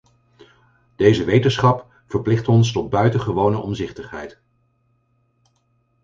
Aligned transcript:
Deze 0.95 1.23
wetenschap 1.23 1.85
verplicht 2.05 2.47
ons 2.47 2.71
tot 2.71 2.89
buitengewone 2.89 3.57
omzichtigheid. 3.57 4.41